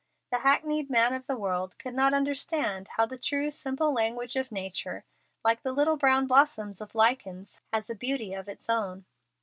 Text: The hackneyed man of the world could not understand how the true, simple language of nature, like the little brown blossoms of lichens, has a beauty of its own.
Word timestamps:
The 0.31 0.39
hackneyed 0.39 0.89
man 0.89 1.13
of 1.13 1.27
the 1.27 1.35
world 1.37 1.77
could 1.77 1.93
not 1.93 2.11
understand 2.11 2.87
how 2.97 3.05
the 3.05 3.19
true, 3.19 3.51
simple 3.51 3.93
language 3.93 4.35
of 4.35 4.51
nature, 4.51 5.03
like 5.45 5.61
the 5.61 5.73
little 5.73 5.95
brown 5.95 6.25
blossoms 6.25 6.81
of 6.81 6.95
lichens, 6.95 7.59
has 7.71 7.87
a 7.87 7.93
beauty 7.93 8.33
of 8.33 8.49
its 8.49 8.67
own. 8.67 9.05